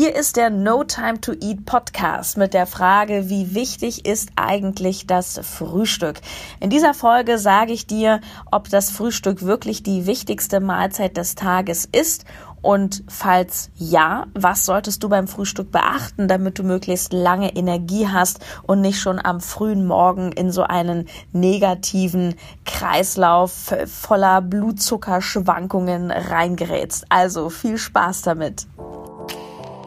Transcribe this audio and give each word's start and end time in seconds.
Hier 0.00 0.16
ist 0.16 0.36
der 0.36 0.48
No 0.48 0.82
Time 0.82 1.20
to 1.20 1.32
Eat 1.42 1.66
Podcast 1.66 2.38
mit 2.38 2.54
der 2.54 2.66
Frage, 2.66 3.28
wie 3.28 3.54
wichtig 3.54 4.06
ist 4.06 4.30
eigentlich 4.34 5.06
das 5.06 5.38
Frühstück? 5.42 6.22
In 6.58 6.70
dieser 6.70 6.94
Folge 6.94 7.36
sage 7.36 7.74
ich 7.74 7.86
dir, 7.86 8.22
ob 8.50 8.70
das 8.70 8.90
Frühstück 8.90 9.42
wirklich 9.42 9.82
die 9.82 10.06
wichtigste 10.06 10.60
Mahlzeit 10.60 11.18
des 11.18 11.34
Tages 11.34 11.84
ist 11.84 12.24
und 12.62 13.04
falls 13.08 13.68
ja, 13.76 14.24
was 14.32 14.64
solltest 14.64 15.02
du 15.02 15.10
beim 15.10 15.28
Frühstück 15.28 15.70
beachten, 15.70 16.28
damit 16.28 16.58
du 16.58 16.62
möglichst 16.62 17.12
lange 17.12 17.54
Energie 17.54 18.08
hast 18.08 18.40
und 18.62 18.80
nicht 18.80 19.00
schon 19.00 19.22
am 19.22 19.42
frühen 19.42 19.86
Morgen 19.86 20.32
in 20.32 20.50
so 20.50 20.62
einen 20.62 21.10
negativen 21.34 22.36
Kreislauf 22.64 23.74
voller 23.84 24.40
Blutzuckerschwankungen 24.40 26.10
reingerätst. 26.10 27.04
Also 27.10 27.50
viel 27.50 27.76
Spaß 27.76 28.22
damit. 28.22 28.66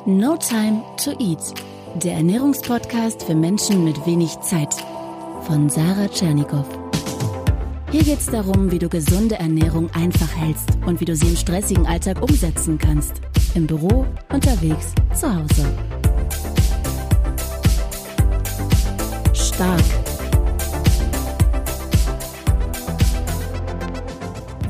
No 0.05 0.35
Time 0.35 0.83
to 1.01 1.11
Eat, 1.11 1.39
der 1.95 2.15
Ernährungspodcast 2.15 3.23
für 3.23 3.35
Menschen 3.35 3.85
mit 3.85 4.05
wenig 4.05 4.37
Zeit 4.41 4.75
von 5.43 5.69
Sarah 5.69 6.09
Tschernikow. 6.09 6.65
Hier 7.89 8.03
geht 8.03 8.19
es 8.19 8.25
darum, 8.25 8.69
wie 8.69 8.79
du 8.79 8.89
gesunde 8.89 9.35
Ernährung 9.35 9.89
einfach 9.93 10.35
hältst 10.35 10.67
und 10.85 10.99
wie 10.99 11.05
du 11.05 11.15
sie 11.15 11.27
im 11.27 11.37
stressigen 11.37 11.87
Alltag 11.87 12.21
umsetzen 12.21 12.77
kannst. 12.77 13.21
Im 13.55 13.65
Büro, 13.65 14.05
unterwegs, 14.29 14.93
zu 15.13 15.33
Hause. 15.33 15.73
Stark 19.33 19.83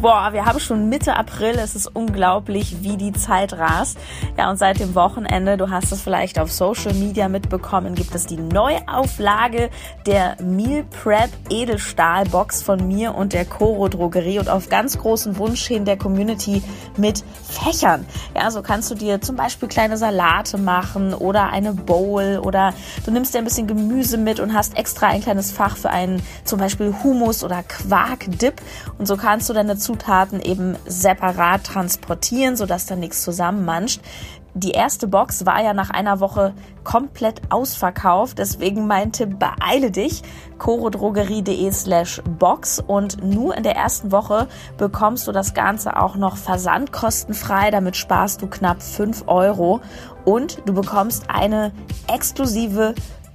Boah, 0.04 0.34
wir 0.34 0.44
haben 0.44 0.60
schon 0.60 0.90
Mitte 0.90 1.16
April. 1.16 1.56
Es 1.58 1.76
ist 1.76 1.88
unglaublich, 1.88 2.82
wie 2.82 2.98
die 2.98 3.14
Zeit 3.14 3.54
rast. 3.54 3.98
Ja, 4.36 4.50
und 4.50 4.58
seit 4.58 4.80
dem 4.80 4.96
Wochenende, 4.96 5.58
du 5.58 5.70
hast 5.70 5.92
es 5.92 6.02
vielleicht 6.02 6.40
auf 6.40 6.52
Social 6.52 6.94
Media 6.96 7.30
mitbekommen, 7.30 7.94
gibt 7.94 8.16
es 8.16 8.26
die 8.26 8.38
Neuauflage 8.38 9.70
der 10.08 10.38
Meal 10.42 10.84
Prep 10.86 11.30
Edelstahl 11.52 12.26
Box 12.26 12.64
von 12.64 12.88
mir 12.88 13.14
und 13.14 13.34
der 13.34 13.46
Coro 13.46 13.88
Drogerie 13.90 14.40
und 14.40 14.50
auf 14.50 14.70
ganz 14.70 14.98
großen 14.98 15.38
Wunsch 15.38 15.68
hin 15.68 15.86
der 15.86 15.98
Community 15.98 16.64
mit 16.98 17.24
Fächern. 17.44 18.08
Ja, 18.36 18.50
so 18.50 18.64
kannst 18.64 18.90
du 18.90 18.96
dir 18.96 19.22
zum 19.22 19.36
Beispiel 19.36 19.70
kleine 19.70 19.98
Salate 19.98 20.58
machen 20.58 21.14
oder 21.14 21.52
eine 21.52 21.74
Bowl 21.74 22.42
oder 22.44 22.74
du 23.06 23.12
nimmst 23.12 23.36
dir 23.36 23.38
ein 23.38 23.44
bisschen 23.44 23.68
Gemüse 23.68 24.18
mit 24.18 24.40
und 24.40 24.56
hast 24.56 24.76
extra 24.76 25.08
ein 25.08 25.22
kleines 25.22 25.52
Fach 25.52 25.78
für 25.78 25.92
einen 25.92 26.24
zum 26.44 26.58
Beispiel 26.58 26.96
Hummus 27.04 27.44
oder 27.44 27.62
Quark-Dip 27.62 28.56
und 28.98 29.08
so 29.08 29.16
kannst 29.16 29.48
du 29.48 29.54
deine 29.54 29.78
Zutaten 29.78 30.42
eben 30.42 30.76
separat 30.88 31.66
transportieren, 31.66 32.56
sodass 32.56 32.88
da 32.88 32.96
nichts 32.96 33.22
zusammenmanscht. 33.22 34.02
Die 34.56 34.72
erste 34.72 35.08
Box 35.08 35.48
war 35.48 35.64
ja 35.64 35.74
nach 35.74 35.90
einer 35.90 36.20
Woche 36.20 36.54
komplett 36.84 37.42
ausverkauft, 37.50 38.38
deswegen 38.38 38.86
mein 38.86 39.12
Tipp, 39.12 39.40
beeile 39.40 39.90
dich, 39.90 40.22
chorodrogerie.de 40.60 41.72
slash 41.72 42.22
box. 42.38 42.80
Und 42.80 43.24
nur 43.24 43.58
in 43.58 43.64
der 43.64 43.76
ersten 43.76 44.12
Woche 44.12 44.48
bekommst 44.78 45.28
du 45.28 45.32
das 45.32 45.56
Ganze 45.56 46.00
auch 46.00 46.16
noch 46.18 46.38
versandkostenfrei, 46.38 47.72
damit 47.72 47.98
sparst 47.98 48.44
du 48.44 48.48
knapp 48.48 48.84
5 48.84 49.24
Euro. 49.26 49.82
Und 50.24 50.62
du 50.68 50.74
bekommst 50.74 51.30
eine 51.30 51.72
exklusive 52.08 52.94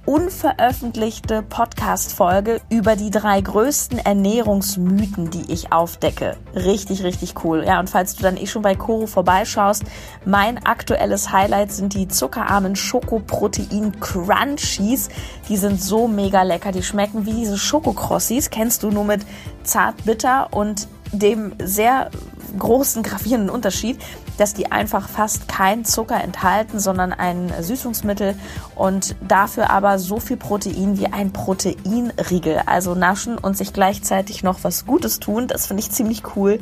unveröffentlichte 0.09 1.43
Podcast-Folge 1.43 2.61
über 2.71 2.95
die 2.95 3.11
drei 3.11 3.41
größten 3.41 3.99
Ernährungsmythen, 3.99 5.29
die 5.29 5.53
ich 5.53 5.71
aufdecke. 5.71 6.35
Richtig, 6.55 7.03
richtig 7.03 7.35
cool. 7.43 7.63
Ja, 7.63 7.79
und 7.79 7.91
falls 7.91 8.15
du 8.15 8.23
dann 8.23 8.35
eh 8.35 8.47
schon 8.47 8.63
bei 8.63 8.73
Koro 8.73 9.05
vorbeischaust, 9.05 9.83
mein 10.25 10.65
aktuelles 10.65 11.31
Highlight 11.31 11.71
sind 11.71 11.93
die 11.93 12.07
zuckerarmen 12.07 12.75
Schokoprotein 12.75 13.99
Crunchies. 13.99 15.09
Die 15.47 15.57
sind 15.57 15.79
so 15.79 16.07
mega 16.07 16.41
lecker. 16.41 16.71
Die 16.71 16.81
schmecken 16.81 17.27
wie 17.27 17.33
diese 17.33 17.59
Schokokrossis. 17.59 18.49
Kennst 18.49 18.81
du 18.81 18.89
nur 18.89 19.03
mit 19.03 19.21
zart 19.61 20.05
bitter 20.05 20.47
und 20.49 20.87
dem 21.11 21.53
sehr 21.59 22.09
großen 22.57 23.03
gravierenden 23.03 23.49
Unterschied, 23.49 23.99
dass 24.37 24.53
die 24.53 24.71
einfach 24.71 25.09
fast 25.09 25.47
keinen 25.47 25.85
Zucker 25.85 26.23
enthalten, 26.23 26.79
sondern 26.79 27.13
ein 27.13 27.51
Süßungsmittel 27.59 28.35
und 28.75 29.15
dafür 29.27 29.69
aber 29.69 29.99
so 29.99 30.19
viel 30.19 30.37
Protein 30.37 30.97
wie 30.97 31.07
ein 31.07 31.33
Proteinriegel. 31.33 32.61
Also 32.65 32.95
naschen 32.95 33.37
und 33.37 33.57
sich 33.57 33.73
gleichzeitig 33.73 34.43
noch 34.43 34.63
was 34.63 34.85
Gutes 34.85 35.19
tun. 35.19 35.47
Das 35.47 35.67
finde 35.67 35.83
ich 35.83 35.91
ziemlich 35.91 36.23
cool. 36.35 36.59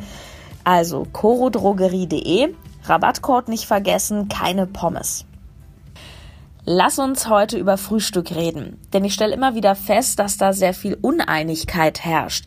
Also 0.64 1.08
chorodrogerie.de. 1.14 2.54
Rabattcode 2.84 3.50
nicht 3.50 3.66
vergessen, 3.66 4.28
keine 4.30 4.66
Pommes. 4.66 5.26
Lass 6.70 7.00
uns 7.00 7.30
heute 7.30 7.58
über 7.58 7.78
Frühstück 7.78 8.32
reden, 8.32 8.78
denn 8.92 9.06
ich 9.06 9.14
stelle 9.14 9.34
immer 9.34 9.56
wieder 9.56 9.74
fest, 9.74 10.20
dass 10.20 10.36
da 10.36 10.52
sehr 10.52 10.74
viel 10.74 10.98
Uneinigkeit 11.00 12.04
herrscht. 12.04 12.46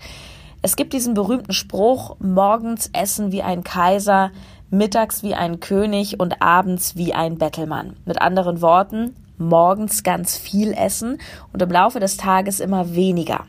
Es 0.63 0.77
gibt 0.77 0.93
diesen 0.93 1.15
berühmten 1.15 1.55
Spruch, 1.55 2.17
morgens 2.21 2.91
essen 2.93 3.33
wie 3.33 3.43
ein 3.43 3.65
Kaiser, 3.65 4.31
mittags 4.69 5.23
wie 5.23 5.35
ein 5.35 5.59
König 5.61 6.21
und 6.21 6.43
abends 6.43 6.97
wie 6.97 7.15
ein 7.15 7.39
Bettelmann. 7.39 7.97
Mit 8.05 8.21
anderen 8.21 8.61
Worten, 8.61 9.17
morgens 9.39 10.03
ganz 10.03 10.37
viel 10.37 10.73
essen 10.73 11.19
und 11.55 11.63
im 11.63 11.71
Laufe 11.71 11.99
des 11.99 12.19
Tages 12.19 12.61
immer 12.61 12.95
weniger. 12.95 13.47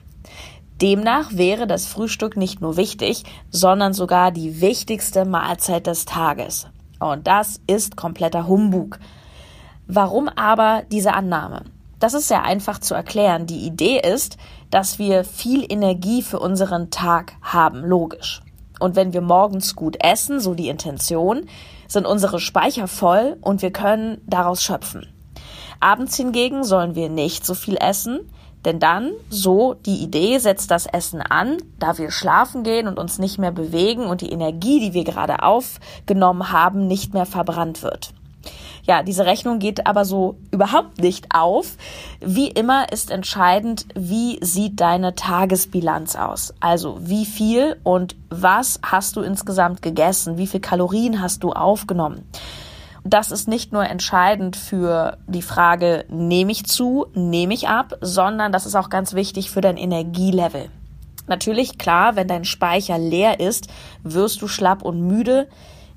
Demnach 0.82 1.34
wäre 1.34 1.68
das 1.68 1.86
Frühstück 1.86 2.38
nicht 2.38 2.62
nur 2.62 2.78
wichtig, 2.78 3.24
sondern 3.50 3.94
sogar 3.94 4.32
die 4.32 4.62
wichtigste 4.62 5.26
Mahlzeit 5.26 5.88
des 5.88 6.06
Tages. 6.06 6.68
Und 7.00 7.28
das 7.28 7.60
ist 7.68 7.98
kompletter 7.98 8.48
Humbug. 8.48 9.00
Warum 9.86 10.30
aber 10.30 10.84
diese 10.92 11.14
Annahme? 11.14 11.66
Das 12.02 12.16
ist 12.16 12.30
sehr 12.30 12.42
einfach 12.42 12.80
zu 12.80 12.96
erklären. 12.96 13.46
Die 13.46 13.64
Idee 13.64 14.00
ist, 14.00 14.38
dass 14.72 14.98
wir 14.98 15.24
viel 15.24 15.72
Energie 15.72 16.24
für 16.24 16.40
unseren 16.40 16.90
Tag 16.90 17.34
haben, 17.44 17.86
logisch. 17.86 18.42
Und 18.80 18.96
wenn 18.96 19.14
wir 19.14 19.22
morgens 19.22 19.76
gut 19.76 20.04
essen, 20.04 20.40
so 20.40 20.56
die 20.56 20.70
Intention, 20.70 21.46
sind 21.88 22.08
unsere 22.08 22.40
Speicher 22.40 22.88
voll 22.88 23.38
und 23.42 23.62
wir 23.62 23.72
können 23.72 24.20
daraus 24.26 24.64
schöpfen. 24.64 25.14
Abends 25.80 26.18
hingegen 26.18 26.64
sollen 26.64 26.96
wir 26.96 27.08
nicht 27.08 27.46
so 27.46 27.54
viel 27.54 27.78
essen, 27.80 28.22
denn 28.66 28.80
dann, 28.80 29.12
so 29.30 29.76
die 29.76 29.98
Idee, 29.98 30.40
setzt 30.40 30.72
das 30.72 30.88
Essen 30.88 31.22
an, 31.22 31.58
da 31.78 32.00
wir 32.00 32.10
schlafen 32.10 32.64
gehen 32.64 32.88
und 32.88 32.98
uns 32.98 33.20
nicht 33.20 33.38
mehr 33.38 33.52
bewegen 33.52 34.06
und 34.06 34.22
die 34.22 34.32
Energie, 34.32 34.80
die 34.80 34.94
wir 34.96 35.04
gerade 35.04 35.44
aufgenommen 35.44 36.52
haben, 36.52 36.88
nicht 36.88 37.14
mehr 37.14 37.28
verbrannt 37.28 37.84
wird. 37.84 38.12
Ja, 38.84 39.04
diese 39.04 39.26
Rechnung 39.26 39.60
geht 39.60 39.86
aber 39.86 40.06
so 40.06 40.38
überhaupt 40.52 41.00
nicht 41.00 41.28
auf. 41.34 41.78
Wie 42.20 42.48
immer 42.48 42.92
ist 42.92 43.12
entscheidend, 43.12 43.86
wie 43.94 44.40
sieht 44.42 44.80
deine 44.80 45.16
Tagesbilanz 45.16 46.16
aus? 46.16 46.54
Also 46.60 46.98
wie 47.00 47.26
viel 47.26 47.78
und 47.84 48.16
was 48.30 48.80
hast 48.84 49.16
du 49.16 49.22
insgesamt 49.22 49.82
gegessen? 49.82 50.38
Wie 50.38 50.48
viel 50.48 50.60
Kalorien 50.60 51.22
hast 51.22 51.44
du 51.44 51.52
aufgenommen? 51.52 52.28
Das 53.04 53.32
ist 53.32 53.48
nicht 53.48 53.74
nur 53.74 53.84
entscheidend 53.84 54.56
für 54.56 55.18
die 55.28 55.42
Frage, 55.42 56.06
nehme 56.10 56.52
ich 56.52 56.66
zu, 56.66 57.08
nehme 57.14 57.54
ich 57.54 57.68
ab, 57.68 57.98
sondern 58.02 58.52
das 58.52 58.68
ist 58.68 58.76
auch 58.76 58.90
ganz 58.90 59.14
wichtig 59.14 59.50
für 59.50 59.62
dein 59.62 59.78
Energielevel. 59.78 60.70
Natürlich, 61.28 61.78
klar, 61.78 62.16
wenn 62.16 62.28
dein 62.28 62.46
Speicher 62.46 62.98
leer 62.98 63.40
ist, 63.40 63.68
wirst 64.04 64.42
du 64.42 64.48
schlapp 64.48 64.84
und 64.84 65.02
müde. 65.02 65.48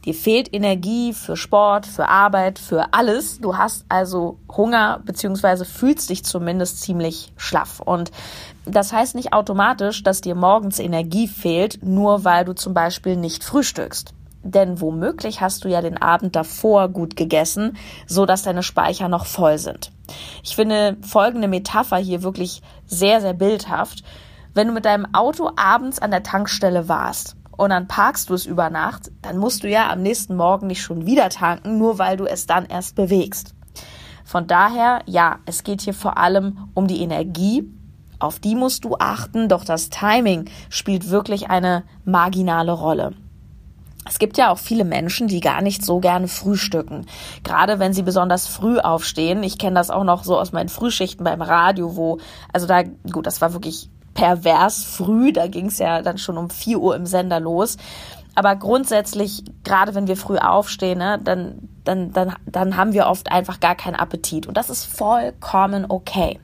Dir 0.05 0.15
fehlt 0.15 0.53
Energie 0.53 1.15
für 1.15 1.37
Sport, 1.37 1.87
für 1.87 2.09
Arbeit, 2.09 2.59
für 2.59 2.93
alles. 2.93 3.41
Du 3.41 3.57
hast 3.57 3.87
also 3.89 4.39
Hunger 4.55 5.01
beziehungsweise 5.05 5.65
fühlst 5.65 6.11
dich 6.11 6.25
zumindest 6.25 6.83
ziemlich 6.83 7.33
schlaff. 7.37 7.81
Und 7.81 8.11
das 8.67 8.93
heißt 8.93 9.15
nicht 9.15 9.33
automatisch, 9.33 10.03
dass 10.03 10.21
dir 10.21 10.35
morgens 10.35 10.79
Energie 10.79 11.27
fehlt, 11.27 11.83
nur 11.83 12.25
weil 12.25 12.45
du 12.45 12.55
zum 12.55 12.75
Beispiel 12.75 13.17
nicht 13.17 13.45
frühstückst. 13.45 14.13
Denn 14.43 14.79
womöglich 14.79 15.41
hast 15.41 15.65
du 15.65 15.69
ja 15.71 15.81
den 15.81 15.97
Abend 15.97 16.37
davor 16.37 16.91
gut 16.91 17.17
gegessen, 17.17 17.79
so 18.07 18.27
dass 18.27 18.43
deine 18.43 18.63
Speicher 18.63 19.09
noch 19.09 19.25
voll 19.25 19.57
sind. 19.57 19.91
Ich 20.43 20.55
finde 20.55 20.99
folgende 21.00 21.49
Metapher 21.49 21.97
hier 21.97 22.23
wirklich 22.23 22.61
sehr, 22.85 23.23
sehr 23.23 23.33
bildhaft. 23.33 24.05
Wenn 24.53 24.67
du 24.67 24.75
mit 24.75 24.85
deinem 24.85 25.15
Auto 25.15 25.50
abends 25.57 25.99
an 25.99 26.11
der 26.11 26.23
Tankstelle 26.23 26.89
warst 26.89 27.37
und 27.56 27.71
dann 27.71 27.87
parkst 27.87 28.31
du 28.31 28.35
es 28.35 28.47
über 28.47 28.71
Nacht, 28.71 29.11
dann 29.23 29.39
musst 29.39 29.62
du 29.62 29.69
ja 29.69 29.91
am 29.91 30.03
nächsten 30.03 30.37
Morgen 30.37 30.67
nicht 30.67 30.83
schon 30.83 31.06
wieder 31.06 31.29
tanken, 31.29 31.79
nur 31.79 31.99
weil 31.99 32.17
du 32.17 32.25
es 32.27 32.47
dann 32.47 32.67
erst 32.67 32.97
bewegst. 32.97 33.55
Von 34.25 34.47
daher, 34.47 35.03
ja, 35.06 35.39
es 35.47 35.65
geht 35.65 35.83
hier 35.83 35.95
vor 35.95 36.19
allem 36.19 36.69
um 36.75 36.87
die 36.87 37.03
Energie. 37.03 37.69
Auf 38.19 38.39
die 38.39 38.55
musst 38.55 38.85
du 38.85 38.97
achten, 38.99 39.49
doch 39.49 39.65
das 39.65 39.91
Timing 39.91 40.49
spielt 40.71 41.11
wirklich 41.11 41.51
eine 41.51 41.85
marginale 42.05 42.73
Rolle. 42.73 43.12
Es 44.07 44.19
gibt 44.19 44.37
ja 44.37 44.50
auch 44.50 44.59
viele 44.59 44.85
Menschen, 44.85 45.29
die 45.29 45.41
gar 45.41 45.62
nicht 45.62 45.85
so 45.85 45.99
gerne 45.99 46.29
frühstücken. 46.29 47.07
Gerade 47.43 47.79
wenn 47.79 47.95
sie 47.95 48.03
besonders 48.03 48.47
früh 48.47 48.79
aufstehen. 48.79 49.43
Ich 49.43 49.57
kenne 49.57 49.77
das 49.77 49.91
auch 49.91 50.05
noch 50.05 50.25
so 50.25 50.39
aus 50.39 50.53
meinen 50.53 50.69
Frühschichten 50.69 51.25
beim 51.25 51.41
Radio, 51.41 51.97
wo, 51.97 52.19
also 52.53 52.67
da, 52.67 52.83
gut, 52.83 53.27
das 53.27 53.41
war 53.41 53.55
wirklich 53.55 53.89
pervers 54.14 54.84
früh. 54.84 55.32
Da 55.32 55.46
ging 55.46 55.66
es 55.66 55.78
ja 55.78 56.02
dann 56.02 56.19
schon 56.19 56.38
um 56.38 56.50
4 56.50 56.78
Uhr 56.78 56.96
im 56.96 57.06
Sender 57.06 57.40
los. 57.40 57.76
aber 58.37 58.56
grundsätzlich, 58.56 59.44
gerade 59.62 59.94
wenn 59.94 60.08
wir 60.08 60.16
früh 60.16 60.38
aufstehen, 60.38 60.99
ne, 60.99 61.20
dann, 61.22 61.69
dann, 61.84 62.12
dann, 62.12 62.34
dann 62.46 62.76
haben 62.76 62.93
wir 62.93 63.06
oft 63.06 63.31
einfach 63.31 63.61
gar 63.61 63.76
keinen 63.76 63.94
Appetit. 63.94 64.46
Und 64.46 64.56
das 64.56 64.70
ist 64.70 64.84
vollkommen 64.84 65.87
okay. 65.88 66.40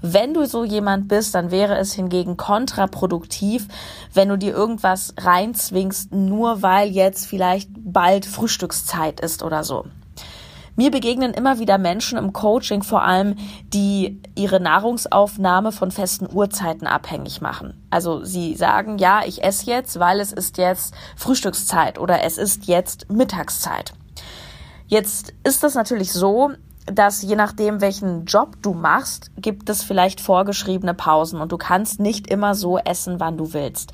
Wenn 0.00 0.34
du 0.34 0.46
so 0.46 0.64
jemand 0.64 1.08
bist, 1.08 1.34
dann 1.34 1.50
wäre 1.50 1.76
es 1.76 1.92
hingegen 1.92 2.36
kontraproduktiv, 2.36 3.66
wenn 4.14 4.28
du 4.28 4.38
dir 4.38 4.54
irgendwas 4.54 5.14
reinzwingst, 5.18 6.12
nur 6.12 6.62
weil 6.62 6.88
jetzt 6.88 7.26
vielleicht 7.26 7.70
bald 7.74 8.26
Frühstückszeit 8.26 9.20
ist 9.20 9.42
oder 9.42 9.64
so. 9.64 9.84
Mir 10.76 10.90
begegnen 10.90 11.32
immer 11.32 11.58
wieder 11.58 11.78
Menschen 11.78 12.18
im 12.18 12.34
Coaching 12.34 12.82
vor 12.82 13.02
allem, 13.02 13.36
die 13.72 14.20
ihre 14.34 14.60
Nahrungsaufnahme 14.60 15.72
von 15.72 15.90
festen 15.90 16.28
Uhrzeiten 16.30 16.86
abhängig 16.86 17.40
machen. 17.40 17.82
Also 17.90 18.22
sie 18.24 18.54
sagen, 18.54 18.98
ja, 18.98 19.22
ich 19.26 19.42
esse 19.42 19.70
jetzt, 19.70 19.98
weil 19.98 20.20
es 20.20 20.32
ist 20.32 20.58
jetzt 20.58 20.94
Frühstückszeit 21.16 21.98
oder 21.98 22.22
es 22.24 22.36
ist 22.36 22.66
jetzt 22.66 23.10
Mittagszeit. 23.10 23.94
Jetzt 24.86 25.32
ist 25.44 25.62
das 25.62 25.74
natürlich 25.74 26.12
so, 26.12 26.50
dass 26.84 27.22
je 27.22 27.36
nachdem, 27.36 27.80
welchen 27.80 28.26
Job 28.26 28.56
du 28.60 28.74
machst, 28.74 29.30
gibt 29.36 29.70
es 29.70 29.82
vielleicht 29.82 30.20
vorgeschriebene 30.20 30.94
Pausen 30.94 31.40
und 31.40 31.52
du 31.52 31.56
kannst 31.56 32.00
nicht 32.00 32.26
immer 32.28 32.54
so 32.54 32.78
essen, 32.78 33.18
wann 33.18 33.38
du 33.38 33.54
willst. 33.54 33.92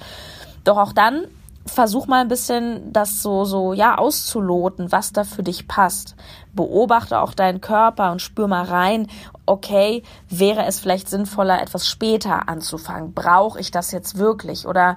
Doch 0.64 0.76
auch 0.76 0.92
dann 0.92 1.26
versuch 1.66 2.06
mal 2.06 2.20
ein 2.20 2.28
bisschen 2.28 2.92
das 2.92 3.22
so, 3.22 3.44
so, 3.44 3.72
ja, 3.72 3.96
auszuloten, 3.96 4.90
was 4.92 5.12
da 5.12 5.24
für 5.24 5.42
dich 5.42 5.68
passt. 5.68 6.16
Beobachte 6.54 7.20
auch 7.20 7.34
deinen 7.34 7.60
Körper 7.60 8.12
und 8.12 8.20
spür 8.20 8.48
mal 8.48 8.64
rein, 8.64 9.06
okay, 9.46 10.02
wäre 10.28 10.66
es 10.66 10.80
vielleicht 10.80 11.08
sinnvoller, 11.08 11.62
etwas 11.62 11.88
später 11.88 12.48
anzufangen? 12.48 13.14
Brauche 13.14 13.60
ich 13.60 13.70
das 13.70 13.90
jetzt 13.92 14.18
wirklich? 14.18 14.66
Oder 14.66 14.96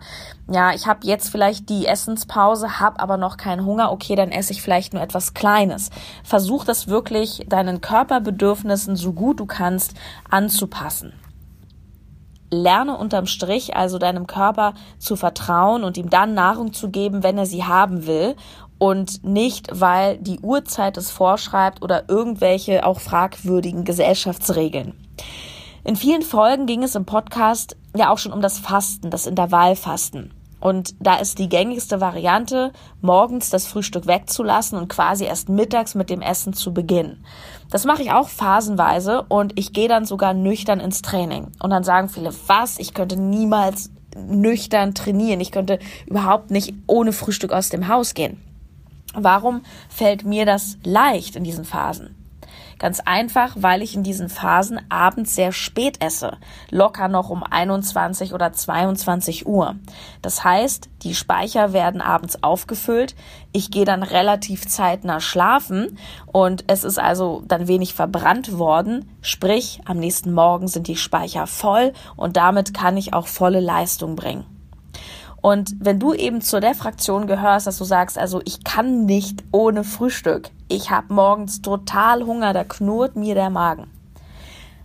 ja, 0.52 0.74
ich 0.74 0.88
habe 0.88 1.06
jetzt 1.08 1.30
vielleicht 1.30 1.70
die 1.70 1.86
Essenspause, 1.86 2.80
habe 2.80 3.00
aber 3.00 3.18
noch 3.18 3.38
keinen 3.38 3.66
Hunger, 3.66 3.92
okay, 3.92 4.16
dann 4.16 4.32
esse 4.32 4.52
ich 4.52 4.62
vielleicht 4.62 4.94
nur 4.94 5.02
etwas 5.02 5.34
Kleines. 5.34 5.90
Versuch 6.24 6.66
das 6.66 6.88
wirklich 6.88 7.46
deinen 7.48 7.82
Körperbedürfnissen 7.82 8.96
so 8.96 9.14
gut 9.14 9.40
du 9.40 9.46
kannst 9.46 9.94
anzupassen 10.30 11.14
lerne 12.56 12.98
unterm 12.98 13.26
Strich 13.26 13.76
also 13.76 13.98
deinem 13.98 14.28
Körper 14.28 14.74
zu 14.98 15.16
vertrauen 15.16 15.84
und 15.84 15.98
ihm 15.98 16.10
dann 16.10 16.34
Nahrung 16.34 16.74
zu 16.74 16.90
geben, 16.90 17.24
wenn 17.24 17.38
er 17.38 17.46
sie 17.46 17.64
haben 17.64 18.08
will 18.08 18.36
und 18.78 19.24
nicht, 19.24 19.70
weil 19.72 20.18
die 20.18 20.40
Uhrzeit 20.40 20.98
es 20.98 21.12
vorschreibt 21.12 21.82
oder 21.82 22.10
irgendwelche 22.10 22.86
auch 22.86 23.00
fragwürdigen 23.00 23.84
Gesellschaftsregeln. 23.84 24.94
In 25.84 25.96
vielen 25.96 26.24
Folgen 26.24 26.66
ging 26.66 26.84
es 26.84 26.96
im 26.96 27.06
Podcast 27.06 27.78
ja 27.96 28.10
auch 28.10 28.18
schon 28.18 28.34
um 28.34 28.42
das 28.42 28.60
Fasten, 28.60 29.12
das 29.12 29.28
Intervallfasten. 29.28 30.32
Und 30.66 30.96
da 31.00 31.18
ist 31.18 31.38
die 31.38 31.48
gängigste 31.48 32.02
Variante, 32.02 32.74
morgens 33.00 33.52
das 33.52 33.68
Frühstück 33.68 34.08
wegzulassen 34.08 34.80
und 34.80 34.88
quasi 34.88 35.26
erst 35.26 35.48
mittags 35.48 35.94
mit 35.94 36.10
dem 36.10 36.24
Essen 36.24 36.54
zu 36.54 36.74
beginnen. 36.74 37.24
Das 37.70 37.86
mache 37.86 38.02
ich 38.02 38.10
auch 38.10 38.30
phasenweise 38.30 39.26
und 39.30 39.60
ich 39.60 39.74
gehe 39.74 39.88
dann 39.88 40.06
sogar 40.06 40.34
nüchtern 40.34 40.80
ins 40.80 41.04
Training. 41.04 41.52
Und 41.62 41.70
dann 41.70 41.84
sagen 41.84 42.10
viele, 42.10 42.34
was? 42.48 42.80
Ich 42.80 42.96
könnte 42.96 43.16
niemals 43.16 43.92
nüchtern 44.18 44.96
trainieren. 44.96 45.40
Ich 45.40 45.52
könnte 45.52 45.78
überhaupt 46.08 46.50
nicht 46.50 46.74
ohne 46.88 47.14
Frühstück 47.14 47.54
aus 47.54 47.70
dem 47.70 47.88
Haus 47.88 48.16
gehen. 48.16 48.42
Warum 49.14 49.62
fällt 49.88 50.26
mir 50.26 50.48
das 50.48 50.80
leicht 50.84 51.36
in 51.36 51.44
diesen 51.44 51.66
Phasen? 51.66 52.25
Ganz 52.78 53.00
einfach, 53.00 53.56
weil 53.58 53.82
ich 53.82 53.96
in 53.96 54.04
diesen 54.04 54.28
Phasen 54.28 54.80
abends 54.90 55.36
sehr 55.36 55.52
spät 55.52 56.04
esse. 56.04 56.38
Locker 56.72 57.08
noch 57.08 57.30
um 57.30 57.44
21 57.44 58.34
oder 58.34 58.52
22 58.52 59.48
Uhr. 59.48 59.76
Das 60.22 60.44
heißt, 60.44 60.90
die 61.04 61.16
Speicher 61.16 61.72
werden 61.72 62.02
abends 62.02 62.44
aufgefüllt. 62.44 63.16
Ich 63.54 63.72
gehe 63.72 63.86
dann 63.86 64.04
relativ 64.04 64.68
zeitnah 64.68 65.22
schlafen 65.22 65.98
und 66.26 66.66
es 66.68 66.84
ist 66.84 67.00
also 67.00 67.44
dann 67.48 67.68
wenig 67.68 67.94
verbrannt 67.94 68.58
worden. 68.58 69.10
Sprich, 69.22 69.82
am 69.86 69.98
nächsten 69.98 70.34
Morgen 70.34 70.68
sind 70.68 70.88
die 70.88 70.98
Speicher 70.98 71.48
voll 71.48 71.94
und 72.18 72.36
damit 72.36 72.74
kann 72.74 72.98
ich 72.98 73.14
auch 73.14 73.28
volle 73.28 73.62
Leistung 73.62 74.16
bringen. 74.16 74.55
Und 75.46 75.76
wenn 75.80 76.00
du 76.00 76.16
eben 76.16 76.42
zu 76.42 76.60
der 76.60 76.74
Fraktion 76.74 77.28
gehörst, 77.28 77.68
dass 77.68 77.78
du 77.78 77.84
sagst, 77.84 78.18
also 78.18 78.42
ich 78.46 78.64
kann 78.64 79.06
nicht 79.06 79.44
ohne 79.52 79.84
Frühstück, 79.84 80.50
ich 80.70 80.90
habe 80.90 81.14
morgens 81.14 81.62
total 81.62 82.26
Hunger, 82.26 82.52
da 82.52 82.64
knurrt 82.64 83.16
mir 83.16 83.36
der 83.36 83.52
Magen, 83.52 83.86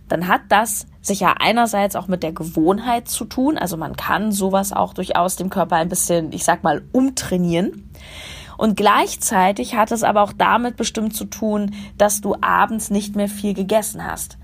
dann 0.07 0.27
hat 0.27 0.41
das 0.49 0.85
sicher 1.01 1.41
einerseits 1.41 1.95
auch 1.95 2.07
mit 2.07 2.21
der 2.21 2.33
Gewohnheit 2.33 3.07
zu 3.07 3.25
tun. 3.25 3.57
Also 3.57 3.75
man 3.75 3.95
kann 3.95 4.31
sowas 4.31 4.71
auch 4.71 4.93
durchaus 4.93 5.35
dem 5.35 5.49
Körper 5.49 5.77
ein 5.77 5.89
bisschen, 5.89 6.31
ich 6.31 6.43
sag 6.43 6.61
mal, 6.61 6.83
umtrainieren. 6.91 7.89
Und 8.55 8.77
gleichzeitig 8.77 9.73
hat 9.73 9.91
es 9.91 10.03
aber 10.03 10.21
auch 10.21 10.33
damit 10.33 10.77
bestimmt 10.77 11.15
zu 11.15 11.25
tun, 11.25 11.73
dass 11.97 12.21
du 12.21 12.35
abends 12.39 12.91
nicht 12.91 13.15
mehr 13.15 13.29
viel 13.29 13.55
gegessen 13.55 14.05
hast. 14.05 14.37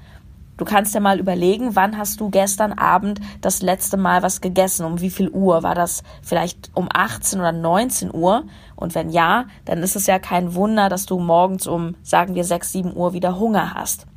Du 0.57 0.65
kannst 0.65 0.95
ja 0.95 0.99
mal 0.99 1.19
überlegen, 1.19 1.75
wann 1.75 1.97
hast 1.97 2.19
du 2.19 2.29
gestern 2.29 2.73
Abend 2.73 3.21
das 3.41 3.61
letzte 3.61 3.95
Mal 3.95 4.23
was 4.23 4.41
gegessen? 4.41 4.85
Um 4.85 4.99
wie 4.99 5.11
viel 5.11 5.29
Uhr? 5.29 5.61
War 5.61 5.75
das 5.75 6.01
vielleicht 6.23 6.71
um 6.73 6.89
18 6.91 7.39
oder 7.39 7.51
19 7.51 8.13
Uhr? 8.13 8.43
Und 8.75 8.95
wenn 8.95 9.11
ja, 9.11 9.45
dann 9.65 9.83
ist 9.83 9.95
es 9.95 10.07
ja 10.07 10.17
kein 10.17 10.55
Wunder, 10.55 10.89
dass 10.89 11.05
du 11.05 11.19
morgens 11.19 11.67
um, 11.67 11.95
sagen 12.01 12.33
wir, 12.33 12.43
6, 12.43 12.71
7 12.71 12.95
Uhr 12.95 13.13
wieder 13.13 13.39
Hunger 13.39 13.75
hast. 13.75 14.07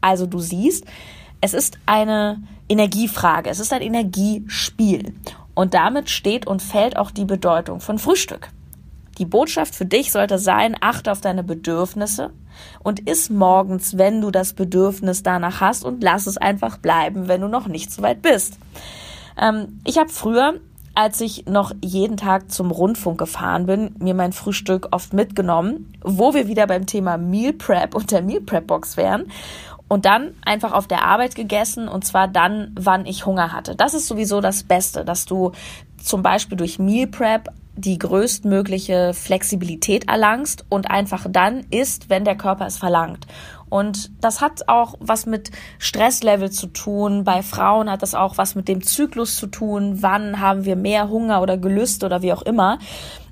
Also 0.00 0.26
du 0.26 0.40
siehst, 0.40 0.84
es 1.40 1.54
ist 1.54 1.78
eine 1.86 2.42
Energiefrage, 2.68 3.50
es 3.50 3.60
ist 3.60 3.72
ein 3.72 3.82
Energiespiel. 3.82 5.14
Und 5.54 5.74
damit 5.74 6.10
steht 6.10 6.46
und 6.46 6.60
fällt 6.60 6.96
auch 6.96 7.12
die 7.12 7.24
Bedeutung 7.24 7.80
von 7.80 7.98
Frühstück. 7.98 8.48
Die 9.18 9.26
Botschaft 9.26 9.76
für 9.76 9.86
dich 9.86 10.10
sollte 10.10 10.40
sein, 10.40 10.76
achte 10.80 11.12
auf 11.12 11.20
deine 11.20 11.44
Bedürfnisse 11.44 12.32
und 12.82 13.08
iss 13.08 13.30
morgens, 13.30 13.98
wenn 13.98 14.20
du 14.20 14.30
das 14.30 14.52
Bedürfnis 14.52 15.22
danach 15.22 15.60
hast 15.60 15.84
und 15.84 16.02
lass 16.02 16.26
es 16.26 16.36
einfach 16.36 16.78
bleiben, 16.78 17.28
wenn 17.28 17.40
du 17.40 17.48
noch 17.48 17.66
nicht 17.66 17.92
so 17.92 18.02
weit 18.02 18.22
bist. 18.22 18.58
Ähm, 19.40 19.80
ich 19.84 19.98
habe 19.98 20.10
früher 20.10 20.54
als 20.94 21.20
ich 21.20 21.46
noch 21.46 21.72
jeden 21.82 22.16
Tag 22.16 22.52
zum 22.52 22.70
Rundfunk 22.70 23.18
gefahren 23.18 23.66
bin, 23.66 23.96
mir 23.98 24.14
mein 24.14 24.32
Frühstück 24.32 24.88
oft 24.92 25.12
mitgenommen, 25.12 25.92
wo 26.02 26.34
wir 26.34 26.46
wieder 26.46 26.66
beim 26.66 26.86
Thema 26.86 27.18
Meal 27.18 27.52
Prep 27.52 27.94
und 27.94 28.12
der 28.12 28.22
Meal 28.22 28.40
Prep 28.40 28.68
Box 28.68 28.96
wären 28.96 29.24
und 29.88 30.06
dann 30.06 30.34
einfach 30.44 30.72
auf 30.72 30.86
der 30.86 31.04
Arbeit 31.04 31.34
gegessen 31.34 31.88
und 31.88 32.04
zwar 32.04 32.28
dann, 32.28 32.72
wann 32.78 33.06
ich 33.06 33.26
Hunger 33.26 33.52
hatte. 33.52 33.74
Das 33.74 33.92
ist 33.92 34.06
sowieso 34.06 34.40
das 34.40 34.62
Beste, 34.62 35.04
dass 35.04 35.26
du 35.26 35.52
zum 36.04 36.22
Beispiel 36.22 36.56
durch 36.56 36.78
Meal 36.78 37.06
Prep 37.06 37.48
die 37.76 37.98
größtmögliche 37.98 39.12
Flexibilität 39.14 40.08
erlangst 40.08 40.64
und 40.68 40.90
einfach 40.90 41.26
dann 41.28 41.64
isst, 41.70 42.08
wenn 42.08 42.24
der 42.24 42.36
Körper 42.36 42.66
es 42.66 42.78
verlangt. 42.78 43.26
Und 43.68 44.12
das 44.20 44.40
hat 44.40 44.68
auch 44.68 44.94
was 45.00 45.26
mit 45.26 45.50
Stresslevel 45.78 46.50
zu 46.50 46.68
tun. 46.68 47.24
Bei 47.24 47.42
Frauen 47.42 47.90
hat 47.90 48.02
das 48.02 48.14
auch 48.14 48.38
was 48.38 48.54
mit 48.54 48.68
dem 48.68 48.82
Zyklus 48.82 49.36
zu 49.36 49.48
tun. 49.48 50.02
Wann 50.02 50.38
haben 50.38 50.64
wir 50.64 50.76
mehr 50.76 51.08
Hunger 51.08 51.42
oder 51.42 51.56
Gelüste 51.56 52.06
oder 52.06 52.22
wie 52.22 52.32
auch 52.32 52.42
immer. 52.42 52.78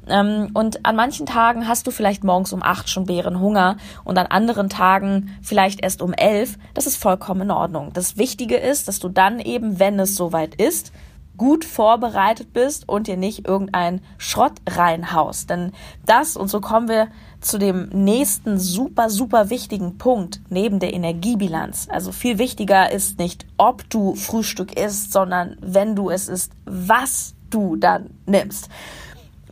Ähm, 0.09 0.51
und 0.55 0.85
an 0.85 0.97
manchen 0.97 1.27
Tagen 1.27 1.69
hast 1.69 1.87
du 1.87 1.93
vielleicht 1.93 2.25
morgens 2.25 2.53
um 2.53 2.63
acht 2.63 2.89
schon 2.89 3.07
Bärenhunger 3.07 3.77
und 4.05 4.19
an 4.19 4.27
anderen 4.27 4.69
Tagen 4.69 5.37
vielleicht 5.43 5.81
erst 5.81 6.03
um 6.03 6.13
elf. 6.13 6.59
Das 6.75 6.89
ist 6.89 6.97
vollkommen 6.97 7.43
in 7.43 7.51
Ordnung. 7.53 7.91
Das 7.93 8.17
Wichtige 8.17 8.57
ist, 8.57 8.89
dass 8.89 8.99
du 8.99 9.09
dann 9.09 9.39
eben, 9.39 9.79
wenn 9.79 10.01
es 10.01 10.17
soweit 10.17 10.57
ist, 10.57 10.93
gut 11.37 11.65
vorbereitet 11.65 12.53
bist 12.53 12.89
und 12.89 13.07
dir 13.07 13.17
nicht 13.17 13.47
irgendein 13.47 14.01
Schrott 14.19 14.53
reinhaust. 14.69 15.51
Denn 15.51 15.73
das, 16.07 16.37
und 16.37 16.49
so 16.49 16.61
kommen 16.61 16.89
wir 16.89 17.09
zu 17.41 17.59
dem 17.59 17.89
nächsten 17.89 18.59
super, 18.59 19.11
super 19.11 19.51
wichtigen 19.51 19.99
Punkt 19.99 20.41
neben 20.49 20.79
der 20.79 20.95
Energiebilanz. 20.95 21.89
Also 21.91 22.13
viel 22.13 22.39
wichtiger 22.39 22.91
ist 22.93 23.19
nicht, 23.19 23.47
ob 23.57 23.89
du 23.91 24.15
Frühstück 24.15 24.79
isst, 24.79 25.13
sondern 25.13 25.57
wenn 25.61 25.97
du 25.97 26.11
es 26.11 26.29
isst, 26.29 26.53
was 26.65 27.35
du 27.51 27.77
dann 27.77 28.11
nimmst. 28.27 28.69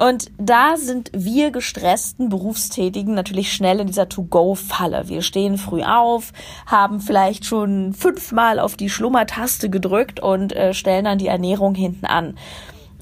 Und 0.00 0.30
da 0.38 0.78
sind 0.78 1.10
wir 1.12 1.50
gestressten 1.50 2.30
Berufstätigen 2.30 3.12
natürlich 3.12 3.52
schnell 3.52 3.80
in 3.80 3.86
dieser 3.86 4.08
To-Go-Falle. 4.08 5.08
Wir 5.08 5.20
stehen 5.20 5.58
früh 5.58 5.82
auf, 5.82 6.32
haben 6.64 7.00
vielleicht 7.00 7.44
schon 7.44 7.92
fünfmal 7.92 8.60
auf 8.60 8.76
die 8.76 8.88
Schlummertaste 8.88 9.68
gedrückt 9.68 10.18
und 10.18 10.56
äh, 10.56 10.72
stellen 10.72 11.04
dann 11.04 11.18
die 11.18 11.26
Ernährung 11.26 11.74
hinten 11.74 12.06
an. 12.06 12.38